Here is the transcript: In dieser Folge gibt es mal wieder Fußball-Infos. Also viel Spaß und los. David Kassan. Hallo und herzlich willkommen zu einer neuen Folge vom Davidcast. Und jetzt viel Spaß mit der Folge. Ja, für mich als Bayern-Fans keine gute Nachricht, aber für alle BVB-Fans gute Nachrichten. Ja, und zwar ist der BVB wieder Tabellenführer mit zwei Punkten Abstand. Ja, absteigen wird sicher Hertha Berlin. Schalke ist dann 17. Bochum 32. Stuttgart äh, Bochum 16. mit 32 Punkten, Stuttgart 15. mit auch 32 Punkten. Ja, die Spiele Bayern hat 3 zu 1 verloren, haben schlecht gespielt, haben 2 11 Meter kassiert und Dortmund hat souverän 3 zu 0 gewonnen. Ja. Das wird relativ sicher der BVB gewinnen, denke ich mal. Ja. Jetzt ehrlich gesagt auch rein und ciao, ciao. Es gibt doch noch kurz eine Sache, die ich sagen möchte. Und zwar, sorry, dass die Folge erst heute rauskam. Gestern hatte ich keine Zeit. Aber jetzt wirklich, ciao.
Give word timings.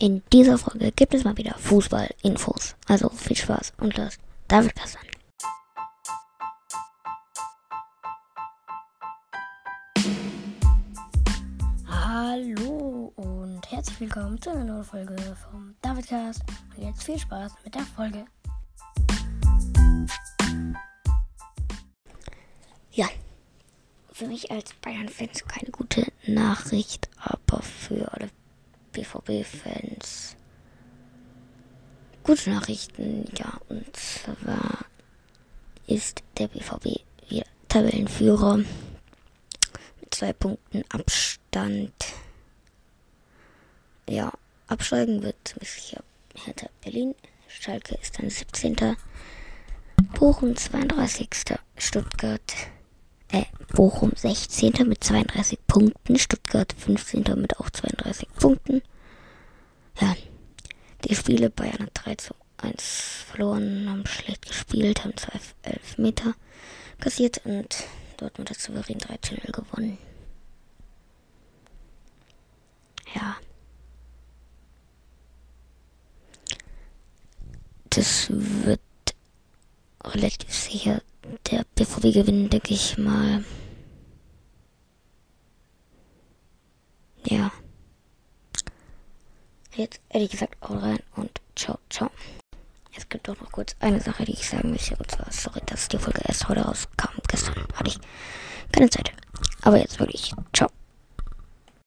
In 0.00 0.22
dieser 0.32 0.58
Folge 0.58 0.92
gibt 0.92 1.12
es 1.12 1.24
mal 1.24 1.36
wieder 1.36 1.56
Fußball-Infos. 1.58 2.76
Also 2.86 3.08
viel 3.08 3.36
Spaß 3.36 3.72
und 3.78 3.96
los. 3.96 4.16
David 4.46 4.76
Kassan. 4.76 5.02
Hallo 11.88 13.12
und 13.16 13.60
herzlich 13.68 13.98
willkommen 13.98 14.40
zu 14.40 14.50
einer 14.50 14.62
neuen 14.62 14.84
Folge 14.84 15.16
vom 15.50 15.74
Davidcast. 15.82 16.44
Und 16.76 16.84
jetzt 16.84 17.02
viel 17.02 17.18
Spaß 17.18 17.54
mit 17.64 17.74
der 17.74 17.82
Folge. 17.82 18.24
Ja, 22.92 23.08
für 24.12 24.28
mich 24.28 24.48
als 24.52 24.74
Bayern-Fans 24.74 25.44
keine 25.48 25.72
gute 25.72 26.06
Nachricht, 26.24 27.08
aber 27.16 27.62
für 27.62 28.12
alle 28.12 28.30
BVB-Fans 28.98 30.36
gute 32.24 32.50
Nachrichten. 32.50 33.24
Ja, 33.38 33.58
und 33.68 33.96
zwar 33.96 34.84
ist 35.86 36.22
der 36.38 36.48
BVB 36.48 37.00
wieder 37.28 37.46
Tabellenführer 37.68 38.58
mit 38.58 40.14
zwei 40.14 40.32
Punkten 40.32 40.84
Abstand. 40.90 41.92
Ja, 44.08 44.32
absteigen 44.66 45.22
wird 45.22 45.54
sicher 45.62 46.02
Hertha 46.34 46.68
Berlin. 46.82 47.14
Schalke 47.46 47.94
ist 47.94 48.18
dann 48.18 48.28
17. 48.28 48.96
Bochum 50.14 50.54
32. 50.54 51.28
Stuttgart 51.76 52.54
äh, 53.32 53.44
Bochum 53.74 54.12
16. 54.14 54.88
mit 54.88 55.04
32 55.04 55.58
Punkten, 55.66 56.18
Stuttgart 56.18 56.72
15. 56.76 57.24
mit 57.36 57.58
auch 57.58 57.70
32 57.70 58.28
Punkten. 58.34 58.82
Ja, 60.00 60.16
die 61.04 61.14
Spiele 61.14 61.50
Bayern 61.50 61.80
hat 61.86 61.90
3 61.94 62.14
zu 62.16 62.34
1 62.58 63.24
verloren, 63.30 63.88
haben 63.88 64.06
schlecht 64.06 64.46
gespielt, 64.46 65.04
haben 65.04 65.16
2 65.16 65.40
11 65.62 65.98
Meter 65.98 66.34
kassiert 67.00 67.40
und 67.44 67.84
Dortmund 68.16 68.50
hat 68.50 68.58
souverän 68.58 68.98
3 68.98 69.16
zu 69.18 69.34
0 69.34 69.42
gewonnen. 69.52 69.98
Ja. 73.14 73.36
Das 77.90 78.26
wird 78.30 78.80
relativ 80.04 80.52
sicher 80.54 81.02
der 81.78 81.84
BVB 81.84 82.14
gewinnen, 82.14 82.50
denke 82.50 82.74
ich 82.74 82.98
mal. 82.98 83.44
Ja. 87.24 87.52
Jetzt 89.74 90.00
ehrlich 90.08 90.30
gesagt 90.30 90.56
auch 90.60 90.82
rein 90.82 90.98
und 91.14 91.30
ciao, 91.54 91.78
ciao. 91.88 92.10
Es 92.96 93.08
gibt 93.08 93.28
doch 93.28 93.40
noch 93.40 93.52
kurz 93.52 93.76
eine 93.78 94.00
Sache, 94.00 94.24
die 94.24 94.32
ich 94.32 94.48
sagen 94.48 94.70
möchte. 94.70 94.96
Und 94.96 95.10
zwar, 95.10 95.30
sorry, 95.30 95.60
dass 95.66 95.86
die 95.88 95.98
Folge 95.98 96.20
erst 96.26 96.48
heute 96.48 96.62
rauskam. 96.62 97.20
Gestern 97.28 97.54
hatte 97.74 97.90
ich 97.90 97.98
keine 98.72 98.90
Zeit. 98.90 99.12
Aber 99.62 99.78
jetzt 99.78 100.00
wirklich, 100.00 100.32
ciao. 100.52 100.68